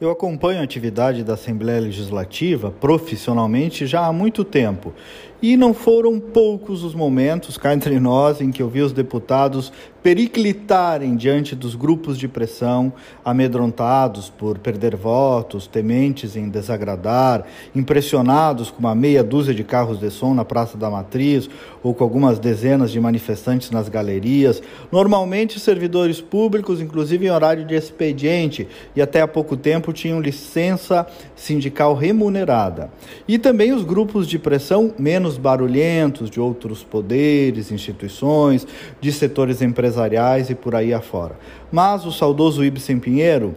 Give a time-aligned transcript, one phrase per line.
[0.00, 4.94] Eu acompanho a atividade da Assembleia Legislativa profissionalmente já há muito tempo.
[5.42, 9.72] E não foram poucos os momentos, cá entre nós, em que eu vi os deputados
[10.02, 12.92] periclitarem diante dos grupos de pressão,
[13.24, 20.10] amedrontados por perder votos, tementes em desagradar, impressionados com uma meia dúzia de carros de
[20.10, 21.50] som na Praça da Matriz
[21.82, 27.74] ou com algumas dezenas de manifestantes nas galerias, normalmente servidores públicos, inclusive em horário de
[27.74, 32.90] expediente, e até há pouco tempo tinham licença sindical remunerada.
[33.26, 38.66] E também os grupos de pressão menos barulhentos de outros poderes, instituições,
[39.00, 39.87] de setores empresariais
[40.50, 41.36] e por aí afora.
[41.70, 43.54] Mas o saudoso Ibsen Pinheiro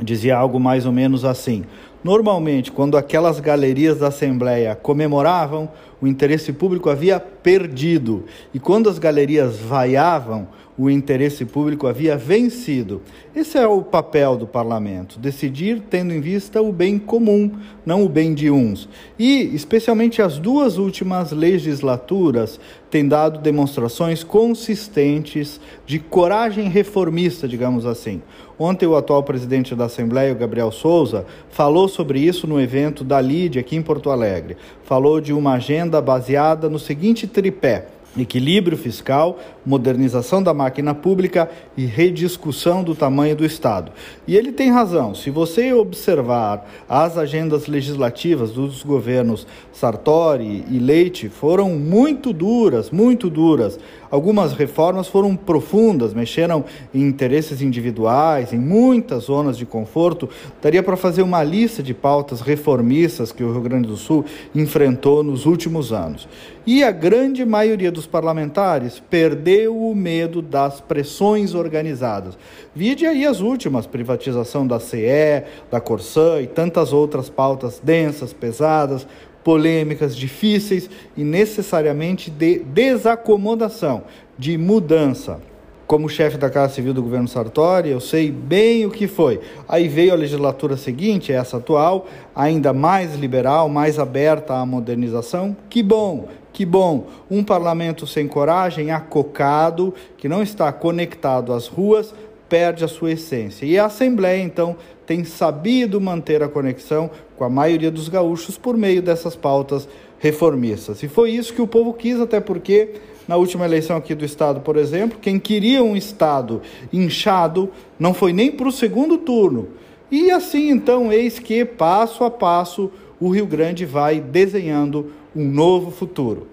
[0.00, 1.64] dizia algo mais ou menos assim:
[2.04, 5.68] Normalmente, quando aquelas galerias da Assembleia comemoravam,
[6.00, 13.02] o interesse público havia perdido, e quando as galerias vaiavam, o interesse público havia vencido.
[13.36, 17.50] Esse é o papel do parlamento: decidir tendo em vista o bem comum,
[17.84, 18.88] não o bem de uns.
[19.18, 22.58] E, especialmente, as duas últimas legislaturas
[22.90, 28.22] têm dado demonstrações consistentes de coragem reformista, digamos assim.
[28.58, 33.58] Ontem, o atual presidente da Assembleia, Gabriel Souza, falou sobre isso no evento da LIDE
[33.58, 34.56] aqui em Porto Alegre.
[34.84, 41.84] Falou de uma agenda baseada no seguinte tripé equilíbrio fiscal, modernização da máquina pública e
[41.84, 43.92] rediscussão do tamanho do Estado.
[44.26, 45.14] E ele tem razão.
[45.14, 53.30] Se você observar as agendas legislativas dos governos Sartori e Leite, foram muito duras, muito
[53.30, 53.78] duras.
[54.10, 60.28] Algumas reformas foram profundas, mexeram em interesses individuais, em muitas zonas de conforto.
[60.60, 64.24] Daria para fazer uma lista de pautas reformistas que o Rio Grande do Sul
[64.54, 66.28] enfrentou nos últimos anos.
[66.66, 72.36] E a grande maioria dos parlamentares perdeu o medo das pressões organizadas.
[72.74, 79.06] Vide aí as últimas, privatização da CE, da Corsã e tantas outras pautas densas, pesadas,
[79.44, 84.02] polêmicas, difíceis e necessariamente de desacomodação,
[84.36, 85.40] de mudança.
[85.86, 89.40] Como chefe da Casa Civil do governo Sartori, eu sei bem o que foi.
[89.68, 95.54] Aí veio a legislatura seguinte, essa atual, ainda mais liberal, mais aberta à modernização.
[95.68, 97.06] Que bom, que bom.
[97.30, 102.14] Um parlamento sem coragem, acocado, que não está conectado às ruas,
[102.48, 103.64] perde a sua essência.
[103.64, 104.76] E a Assembleia, então,
[105.06, 111.02] tem sabido manter a conexão com a maioria dos gaúchos por meio dessas pautas reformistas.
[111.02, 112.94] E foi isso que o povo quis, até porque
[113.26, 116.60] na última eleição aqui do estado, por exemplo, quem queria um estado
[116.92, 119.68] inchado não foi nem para o segundo turno.
[120.10, 122.90] E assim, então, eis que passo a passo
[123.22, 126.48] o Rio Grande vai desenhando um novo futuro.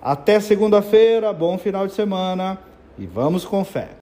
[0.00, 2.58] Até segunda-feira, bom final de semana
[2.98, 3.90] e vamos com fé.